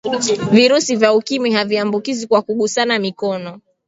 virusi 0.51 0.95
vya 0.95 1.13
ukimwi 1.13 1.51
haviambukizwi 1.51 2.27
kwa 2.27 2.41
kugusana 2.41 2.99
mikono 2.99 3.59